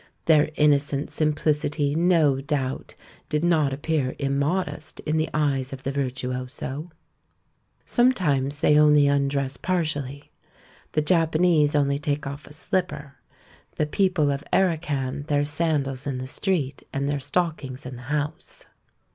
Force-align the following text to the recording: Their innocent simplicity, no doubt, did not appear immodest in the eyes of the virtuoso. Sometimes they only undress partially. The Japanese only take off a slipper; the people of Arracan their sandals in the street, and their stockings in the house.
Their 0.25 0.49
innocent 0.55 1.11
simplicity, 1.11 1.93
no 1.93 2.41
doubt, 2.41 2.95
did 3.29 3.43
not 3.43 3.71
appear 3.71 4.15
immodest 4.17 4.99
in 5.01 5.17
the 5.17 5.29
eyes 5.31 5.71
of 5.71 5.83
the 5.83 5.91
virtuoso. 5.91 6.89
Sometimes 7.85 8.61
they 8.61 8.79
only 8.79 9.05
undress 9.07 9.57
partially. 9.57 10.31
The 10.93 11.03
Japanese 11.03 11.75
only 11.75 11.99
take 11.99 12.25
off 12.25 12.47
a 12.47 12.53
slipper; 12.53 13.17
the 13.75 13.85
people 13.85 14.31
of 14.31 14.43
Arracan 14.51 15.27
their 15.27 15.45
sandals 15.45 16.07
in 16.07 16.17
the 16.17 16.25
street, 16.25 16.81
and 16.91 17.07
their 17.07 17.19
stockings 17.19 17.85
in 17.85 17.95
the 17.97 18.01
house. 18.09 18.65